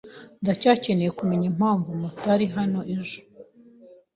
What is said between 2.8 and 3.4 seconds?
ejo